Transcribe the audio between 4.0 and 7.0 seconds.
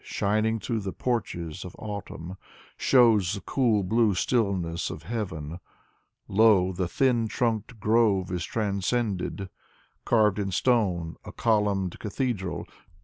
stillness of heaven. Lo, the